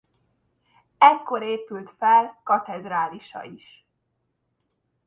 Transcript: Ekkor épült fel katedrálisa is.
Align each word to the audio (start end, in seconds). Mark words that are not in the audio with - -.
Ekkor 0.97 1.41
épült 1.41 1.89
fel 1.97 2.39
katedrálisa 2.43 3.43
is. 3.43 3.85